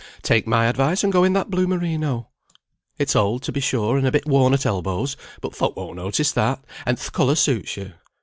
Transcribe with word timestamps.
take 0.23 0.47
my 0.47 0.65
advice, 0.65 1.03
and 1.03 1.13
go 1.13 1.23
in 1.23 1.33
that 1.33 1.51
blue 1.51 1.67
merino. 1.67 2.27
It's 2.97 3.15
old 3.15 3.43
to 3.43 3.51
be 3.51 3.59
sure, 3.59 3.97
and 3.99 4.07
a 4.07 4.11
bit 4.11 4.25
worn 4.25 4.51
at 4.51 4.65
elbows, 4.65 5.15
but 5.41 5.55
folk 5.55 5.75
won't 5.77 5.97
notice 5.97 6.31
that, 6.31 6.65
and 6.87 6.97
th' 6.97 7.13
colour 7.13 7.35
suits 7.35 7.77
you. 7.77 7.93